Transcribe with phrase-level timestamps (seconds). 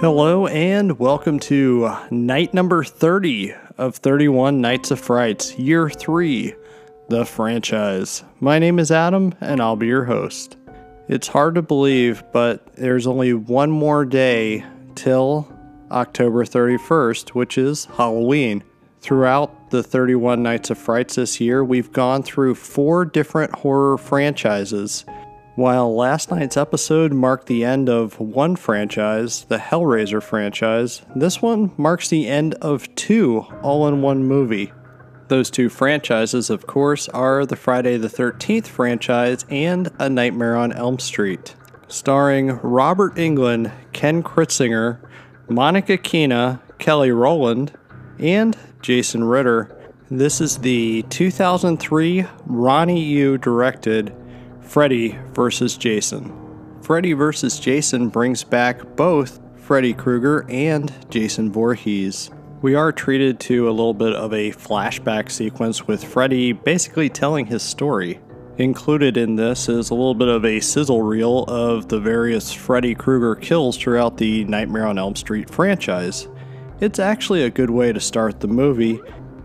[0.00, 6.54] Hello, and welcome to night number 30 of 31 Nights of Frights, year 3,
[7.10, 8.24] the franchise.
[8.40, 10.56] My name is Adam, and I'll be your host.
[11.06, 14.64] It's hard to believe, but there's only one more day
[14.94, 15.52] till
[15.90, 18.64] October 31st, which is Halloween.
[19.02, 25.04] Throughout the 31 Nights of Frights this year, we've gone through four different horror franchises.
[25.60, 31.72] While last night's episode marked the end of one franchise, the Hellraiser franchise, this one
[31.76, 34.72] marks the end of two all in one movie.
[35.28, 40.72] Those two franchises, of course, are the Friday the 13th franchise and A Nightmare on
[40.72, 41.54] Elm Street.
[41.88, 44.98] Starring Robert Englund, Ken Kirzinger,
[45.46, 47.76] Monica Keena, Kelly Rowland,
[48.18, 49.76] and Jason Ritter.
[50.10, 54.16] This is the 2003 Ronnie Yu directed
[54.70, 55.76] Freddy vs.
[55.76, 56.32] Jason.
[56.80, 57.58] Freddy vs.
[57.58, 62.30] Jason brings back both Freddy Krueger and Jason Voorhees.
[62.62, 67.46] We are treated to a little bit of a flashback sequence with Freddy basically telling
[67.46, 68.20] his story.
[68.58, 72.94] Included in this is a little bit of a sizzle reel of the various Freddy
[72.94, 76.28] Krueger kills throughout the Nightmare on Elm Street franchise.
[76.80, 79.00] It's actually a good way to start the movie,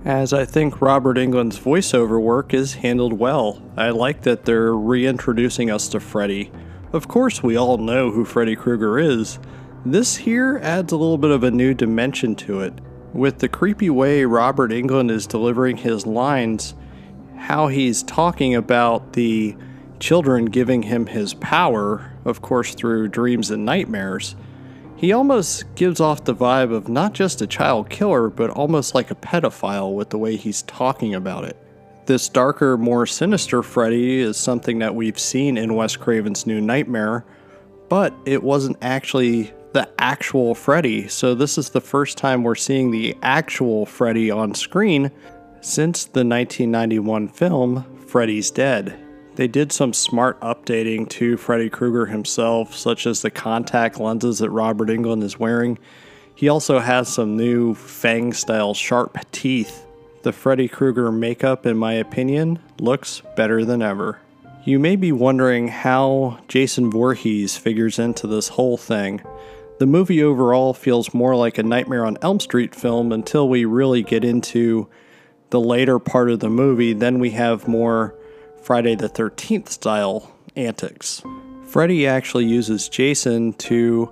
[0.05, 3.59] as I think Robert Englund's voiceover work is handled well.
[3.75, 6.51] I like that they're reintroducing us to Freddy.
[6.93, 9.39] Of course, we all know who Freddy Krueger is.
[9.83, 12.73] This here adds a little bit of a new dimension to it.
[13.13, 16.75] With the creepy way Robert Englund is delivering his lines,
[17.35, 19.55] how he's talking about the
[19.99, 24.35] children giving him his power, of course, through dreams and nightmares,
[24.97, 29.11] he almost gives off the vibe of not just a child killer, but almost like
[29.11, 31.57] a pedophile with the way he's talking about it.
[32.05, 37.25] This darker, more sinister Freddy is something that we've seen in Wes Craven's New Nightmare,
[37.89, 42.91] but it wasn't actually the actual Freddy, so this is the first time we're seeing
[42.91, 45.11] the actual Freddy on screen
[45.59, 49.04] since the 1991 film Freddy's Dead.
[49.35, 54.49] They did some smart updating to Freddy Krueger himself, such as the contact lenses that
[54.49, 55.77] Robert Englund is wearing.
[56.33, 59.85] He also has some new fang style sharp teeth.
[60.23, 64.19] The Freddy Krueger makeup, in my opinion, looks better than ever.
[64.63, 69.21] You may be wondering how Jason Voorhees figures into this whole thing.
[69.79, 74.01] The movie overall feels more like a Nightmare on Elm Street film until we really
[74.01, 74.87] get into
[75.49, 78.15] the later part of the movie, then we have more
[78.65, 81.21] Friday the 13th style antics.
[81.67, 84.11] Freddy actually uses Jason to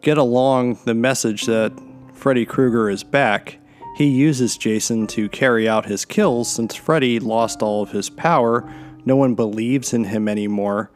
[0.00, 1.72] get along the message that
[2.12, 3.58] Freddy Krueger is back.
[3.96, 8.68] He uses Jason to carry out his kills since Freddy lost all of his power.
[9.04, 10.90] No one believes in him anymore.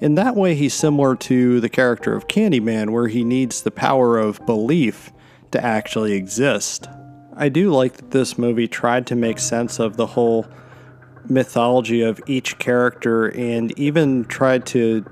[0.00, 4.20] In that way, he's similar to the character of Candyman, where he needs the power
[4.20, 5.10] of belief
[5.50, 6.86] to actually exist.
[7.36, 10.46] I do like that this movie tried to make sense of the whole
[11.28, 15.04] mythology of each character and even tried to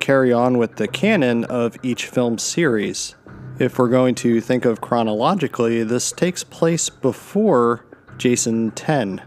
[0.00, 3.14] carry on with the canon of each film series.
[3.58, 7.84] If we're going to think of chronologically, this takes place before
[8.16, 9.22] Jason 10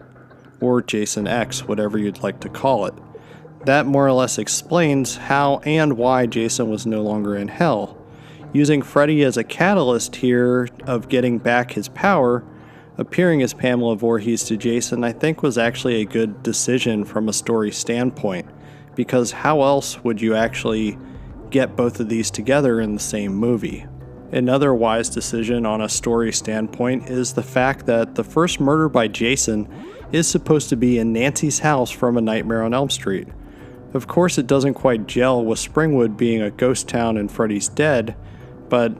[0.59, 2.94] or Jason X, whatever you'd like to call it.
[3.66, 7.97] That more or less explains how and why Jason was no longer in hell.
[8.53, 12.44] Using Freddy as a catalyst here of getting back his power,
[12.97, 17.34] appearing as Pamela Voorhees to Jason, I think was actually a good decision from a
[17.34, 18.47] story standpoint,
[18.96, 20.97] because how else would you actually
[21.50, 23.85] get both of these together in the same movie?
[24.31, 29.08] Another wise decision on a story standpoint is the fact that the first murder by
[29.08, 29.68] Jason
[30.13, 33.28] is supposed to be in Nancy's house from A Nightmare on Elm Street.
[33.94, 38.16] Of course, it doesn't quite gel with Springwood being a ghost town and Freddy's dead,
[38.69, 38.96] but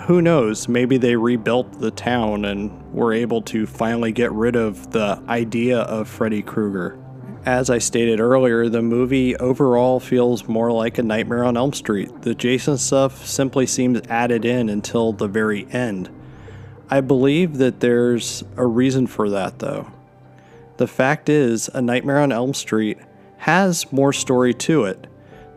[0.00, 0.68] who knows?
[0.68, 5.80] Maybe they rebuilt the town and were able to finally get rid of the idea
[5.80, 6.98] of Freddy Krueger.
[7.46, 12.22] As I stated earlier, the movie overall feels more like a Nightmare on Elm Street.
[12.22, 16.08] The Jason stuff simply seems added in until the very end.
[16.88, 19.90] I believe that there's a reason for that, though.
[20.78, 22.98] The fact is, A Nightmare on Elm Street
[23.38, 25.06] has more story to it.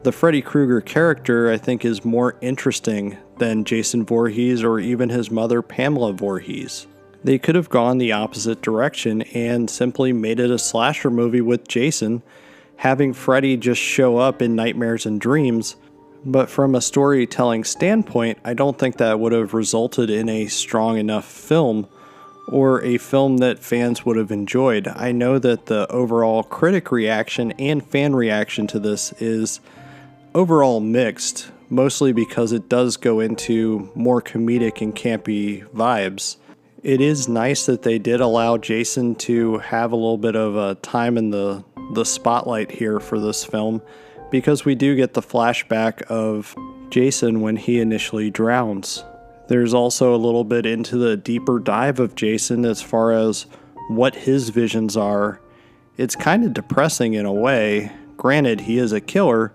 [0.04, 5.32] The Freddy Krueger character, I think, is more interesting than Jason Voorhees or even his
[5.32, 6.88] mother, Pamela Voorhees.
[7.24, 11.68] They could have gone the opposite direction and simply made it a slasher movie with
[11.68, 12.22] Jason,
[12.78, 15.76] having Freddy just show up in nightmares and dreams.
[16.26, 20.98] But from a storytelling standpoint, I don't think that would have resulted in a strong
[20.98, 21.88] enough film
[22.50, 24.88] or a film that fans would have enjoyed.
[24.88, 29.60] I know that the overall critic reaction and fan reaction to this is
[30.34, 36.38] overall mixed, mostly because it does go into more comedic and campy vibes.
[36.84, 40.76] It is nice that they did allow Jason to have a little bit of a
[40.76, 43.82] time in the, the spotlight here for this film
[44.32, 46.56] because we do get the flashback of
[46.90, 49.04] Jason when he initially drowns.
[49.48, 53.46] There's also a little bit into the deeper dive of Jason as far as
[53.90, 55.42] what his visions are.
[55.98, 57.92] It's kind of depressing in a way.
[58.18, 59.54] Granted, he is a killer,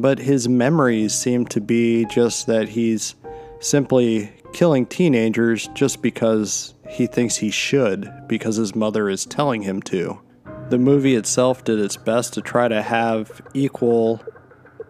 [0.00, 3.14] but his memories seem to be just that he's
[3.60, 9.80] simply killing teenagers just because he thinks he should, because his mother is telling him
[9.82, 10.20] to.
[10.68, 14.22] The movie itself did its best to try to have equal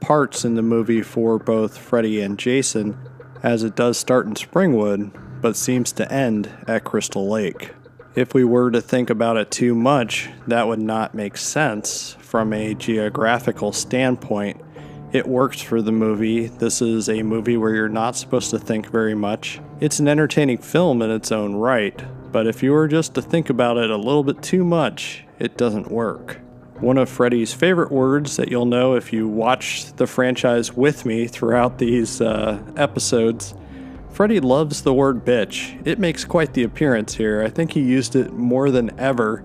[0.01, 2.99] parts in the movie for both Freddy and Jason,
[3.43, 7.73] as it does start in Springwood, but seems to end at Crystal Lake.
[8.15, 12.53] If we were to think about it too much, that would not make sense from
[12.53, 14.61] a geographical standpoint.
[15.13, 16.49] It works for the movie.
[16.49, 19.61] This is a movie where you're not supposed to think very much.
[19.81, 23.49] It's an entertaining film in its own right, but if you were just to think
[23.49, 26.41] about it a little bit too much, it doesn't work.
[26.81, 31.27] One of Freddy's favorite words that you'll know if you watch the franchise with me
[31.27, 33.55] throughout these uh, episodes.
[34.11, 35.81] Freddy loves the word bitch.
[35.87, 37.43] It makes quite the appearance here.
[37.43, 39.45] I think he used it more than ever.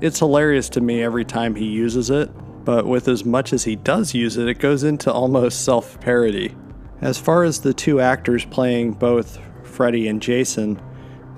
[0.00, 2.28] It's hilarious to me every time he uses it,
[2.66, 6.54] but with as much as he does use it, it goes into almost self parody.
[7.00, 10.82] As far as the two actors playing both Freddy and Jason,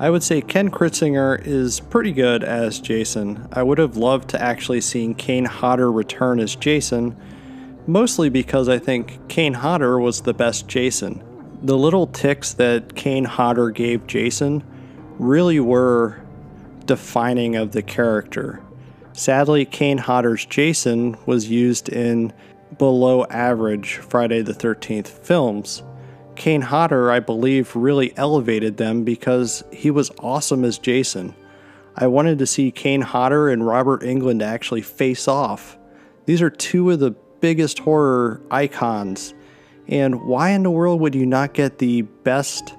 [0.01, 3.47] I would say Ken Kirzinger is pretty good as Jason.
[3.53, 7.15] I would have loved to actually seen Kane Hodder return as Jason,
[7.87, 11.23] mostly because I think Kane Hodder was the best Jason.
[11.63, 14.65] The little ticks that Kane Hodder gave Jason
[15.19, 16.23] really were
[16.87, 18.63] defining of the character.
[19.19, 22.33] Sadly, Kane Hodder's Jason was used in
[22.79, 25.83] below average Friday the 13th films.
[26.37, 31.35] Kane Hodder, I believe, really elevated them because he was awesome as Jason.
[31.97, 35.77] I wanted to see Kane Hodder and Robert Englund actually face off.
[36.27, 39.35] These are two of the biggest horror icons.
[39.89, 42.73] And why in the world would you not get the best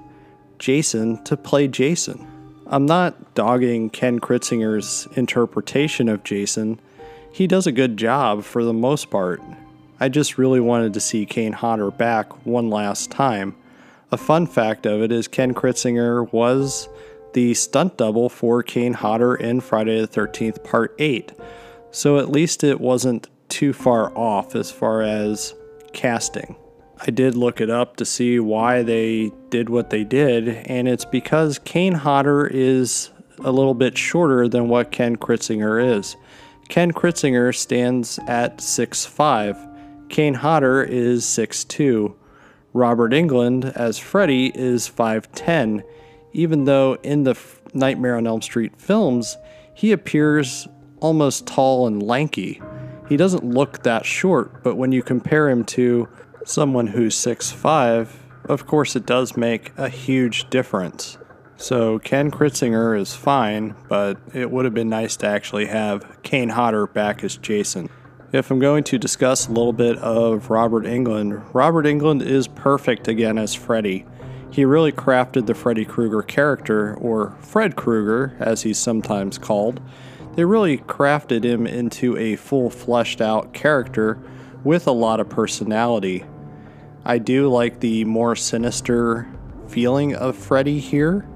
[0.58, 2.29] Jason to play Jason?
[2.72, 6.80] I'm not dogging Ken Kirzinger's interpretation of Jason.
[7.32, 9.42] He does a good job for the most part.
[9.98, 13.56] I just really wanted to see Kane Hodder back one last time.
[14.12, 16.88] A fun fact of it is Ken Kirzinger was
[17.32, 21.32] the stunt double for Kane Hodder in Friday the 13th Part 8.
[21.90, 25.54] So at least it wasn't too far off as far as
[25.92, 26.54] casting.
[27.06, 31.04] I did look it up to see why they did what they did, and it's
[31.04, 33.10] because Kane Hodder is
[33.42, 36.16] a little bit shorter than what Ken Kirzinger is.
[36.68, 39.70] Ken Kirzinger stands at 6'5
[40.10, 42.14] Kane Hodder is 6'2.
[42.72, 45.82] Robert Englund as Freddy is 5'10,
[46.32, 47.38] even though in the
[47.72, 49.36] Nightmare on Elm Street films,
[49.72, 50.68] he appears
[51.00, 52.60] almost tall and lanky.
[53.08, 56.08] He doesn't look that short, but when you compare him to
[56.44, 58.08] someone who's 6'5,
[58.46, 61.18] of course it does make a huge difference.
[61.56, 66.48] So Ken Kirzinger is fine, but it would have been nice to actually have Kane
[66.48, 67.90] Hodder back as Jason.
[68.32, 73.08] If I'm going to discuss a little bit of Robert Englund, Robert Englund is perfect
[73.08, 74.06] again as Freddy.
[74.50, 79.80] He really crafted the Freddy Krueger character, or Fred Krueger as he's sometimes called.
[80.34, 84.18] They really crafted him into a full fleshed out character
[84.64, 86.24] with a lot of personality.
[87.04, 89.28] I do like the more sinister
[89.68, 91.26] feeling of Freddy here,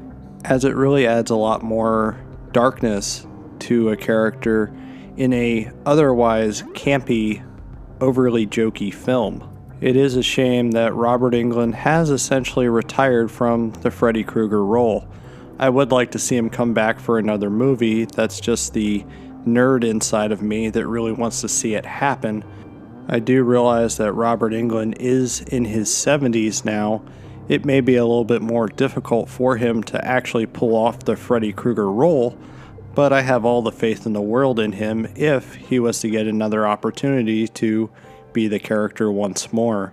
[0.45, 2.19] as it really adds a lot more
[2.53, 3.27] darkness
[3.61, 4.73] to a character
[5.17, 7.45] in a otherwise campy,
[8.01, 9.51] overly jokey film.
[9.81, 15.07] It is a shame that Robert Englund has essentially retired from the Freddy Krueger role.
[15.59, 18.05] I would like to see him come back for another movie.
[18.05, 19.05] That's just the
[19.47, 22.45] nerd inside of me that really wants to see it happen.
[23.09, 27.03] I do realize that Robert Englund is in his 70s now.
[27.49, 31.17] It may be a little bit more difficult for him to actually pull off the
[31.17, 32.39] Freddy Krueger role,
[32.95, 36.09] but I have all the faith in the world in him if he was to
[36.09, 37.91] get another opportunity to
[38.33, 39.93] be the character once more.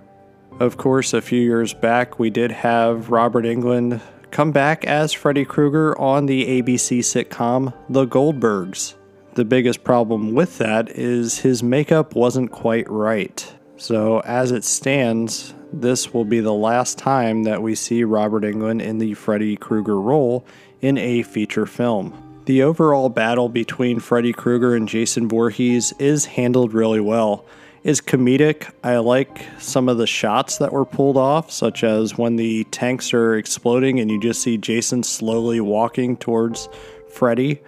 [0.60, 4.02] Of course, a few years back, we did have Robert Englund
[4.32, 8.96] come back as Freddy Krueger on the ABC sitcom The Goldbergs.
[9.34, 13.54] The biggest problem with that is his makeup wasn't quite right.
[13.78, 18.82] So, as it stands, this will be the last time that we see Robert Englund
[18.82, 20.46] in the Freddy Krueger role
[20.82, 22.42] in a feature film.
[22.46, 27.46] The overall battle between Freddy Krueger and Jason Voorhees is handled really well,
[27.84, 28.70] is comedic.
[28.84, 33.14] I like some of the shots that were pulled off, such as when the tanks
[33.14, 36.68] are exploding and you just see Jason slowly walking towards
[37.14, 37.62] Freddy.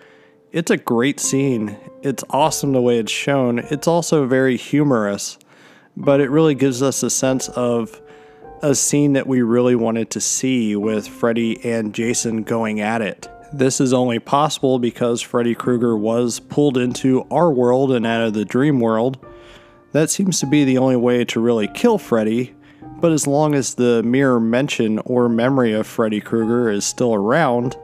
[0.54, 1.78] It's a great scene.
[2.04, 3.58] It's awesome the way it's shown.
[3.58, 5.40] It's also very humorous,
[5.98, 8.00] but it really gives us a sense of
[8.62, 13.28] a scene that we really wanted to see with Freddy and Jason going at it.
[13.52, 18.36] This is only possible because Freddy Krueger was pulled into our world and out of
[18.36, 19.26] the dream world
[19.92, 22.54] that seems to be the only way to really kill Freddy,
[23.00, 27.76] but as long as the mere mention or memory of Freddy Krueger is still around,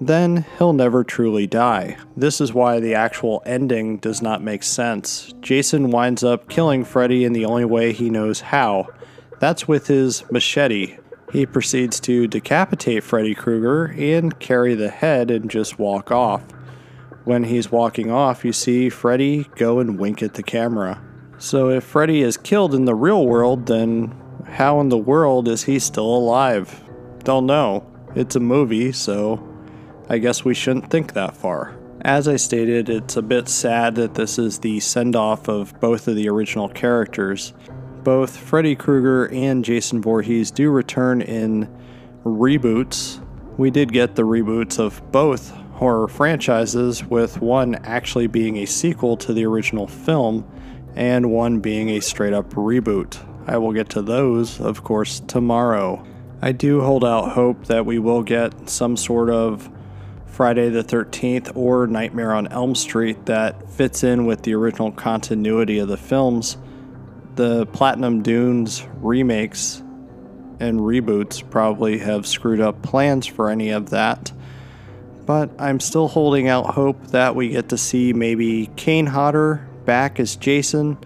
[0.00, 1.96] then he'll never truly die.
[2.16, 5.32] This is why the actual ending does not make sense.
[5.40, 8.88] Jason winds up killing Freddy in the only way he knows how.
[9.40, 10.98] That's with his machete.
[11.32, 16.42] He proceeds to decapitate Freddy Krueger and carry the head and just walk off.
[17.24, 21.02] When he's walking off, you see Freddy go and wink at the camera.
[21.38, 25.64] So if Freddy is killed in the real world, then how in the world is
[25.64, 26.82] he still alive?
[27.24, 27.86] Don't know.
[28.14, 29.47] It's a movie, so
[30.10, 31.76] I guess we shouldn't think that far.
[32.00, 36.08] As I stated, it's a bit sad that this is the send off of both
[36.08, 37.52] of the original characters.
[38.04, 41.68] Both Freddy Krueger and Jason Voorhees do return in
[42.24, 43.20] reboots.
[43.58, 49.16] We did get the reboots of both horror franchises, with one actually being a sequel
[49.18, 50.50] to the original film
[50.96, 53.18] and one being a straight up reboot.
[53.46, 56.04] I will get to those, of course, tomorrow.
[56.40, 59.70] I do hold out hope that we will get some sort of
[60.38, 65.80] Friday the 13th or Nightmare on Elm Street that fits in with the original continuity
[65.80, 66.56] of the films.
[67.34, 69.82] The Platinum Dunes remakes
[70.60, 74.30] and reboots probably have screwed up plans for any of that.
[75.26, 80.20] But I'm still holding out hope that we get to see maybe Kane Hodder back
[80.20, 80.98] as Jason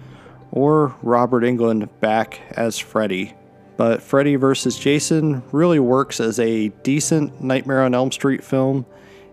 [0.51, 3.33] or Robert Englund back as Freddy.
[3.79, 4.79] But Freddy vs.
[4.79, 8.85] Jason really works as a decent Nightmare on Elm Street film,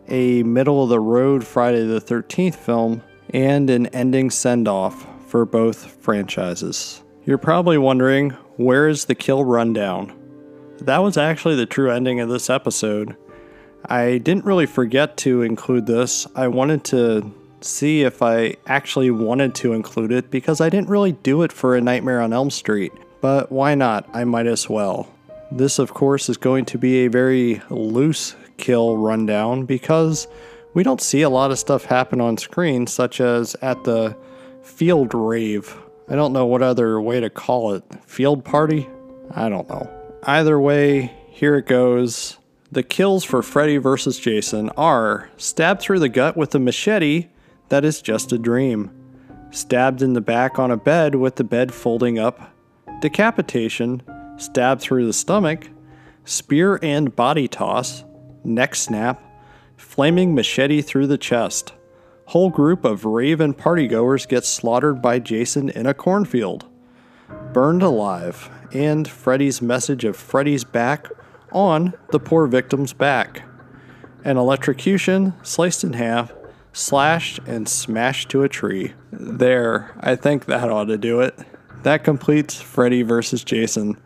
[0.09, 3.01] a middle of the road Friday the 13th film,
[3.31, 7.03] and an ending send off for both franchises.
[7.25, 10.13] You're probably wondering where is the kill rundown?
[10.79, 13.15] That was actually the true ending of this episode.
[13.85, 16.25] I didn't really forget to include this.
[16.35, 21.11] I wanted to see if I actually wanted to include it because I didn't really
[21.11, 22.93] do it for A Nightmare on Elm Street.
[23.21, 24.09] But why not?
[24.13, 25.13] I might as well.
[25.51, 30.27] This, of course, is going to be a very loose kill rundown because
[30.73, 34.15] we don't see a lot of stuff happen on screen, such as at the
[34.61, 35.75] field rave.
[36.07, 37.83] I don't know what other way to call it.
[38.05, 38.87] Field party?
[39.31, 39.89] I don't know.
[40.23, 42.37] Either way, here it goes.
[42.71, 44.19] The kills for Freddy vs.
[44.19, 47.27] Jason are stabbed through the gut with a machete
[47.69, 48.91] that is just a dream.
[49.51, 52.53] Stabbed in the back on a bed with the bed folding up.
[52.99, 54.03] Decapitation.
[54.37, 55.67] Stabbed through the stomach.
[56.25, 58.03] Spear and body toss.
[58.43, 59.22] Neck snap.
[59.77, 61.74] Flaming machete through the chest.
[62.25, 66.67] Whole group of rave and partygoers get slaughtered by Jason in a cornfield.
[67.53, 68.50] Burned alive.
[68.72, 71.08] And Freddy's message of Freddy's back
[71.51, 73.43] on the poor victim's back.
[74.24, 76.34] An electrocution, sliced in half,
[76.74, 78.93] slashed and smashed to a tree.
[79.12, 81.38] There, I think that ought to do it.
[81.84, 83.43] That completes Freddy vs.
[83.43, 83.98] Jason.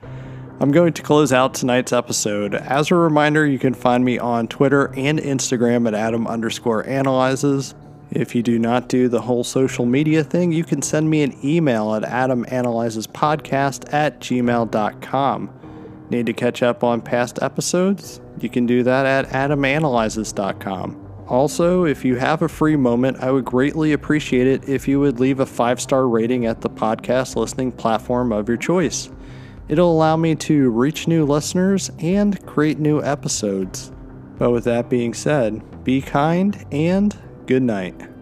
[0.60, 2.54] I'm going to close out tonight's episode.
[2.56, 7.76] As a reminder, you can find me on Twitter and Instagram at Adam underscore analyzes.
[8.12, 11.36] If you do not do the whole social media thing, you can send me an
[11.44, 15.50] email at adamanalyzespodcast at gmail.com.
[16.12, 18.22] Need to catch up on past episodes?
[18.40, 21.00] You can do that at adamanalyzes.com.
[21.28, 25.20] Also, if you have a free moment, I would greatly appreciate it if you would
[25.20, 29.10] leave a five star rating at the podcast listening platform of your choice.
[29.68, 33.92] It'll allow me to reach new listeners and create new episodes.
[34.38, 38.13] But with that being said, be kind and good night.